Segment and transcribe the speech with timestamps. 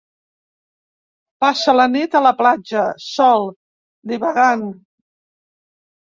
[1.45, 3.47] Passa la nit a la platja, sol,
[4.15, 4.67] divagant.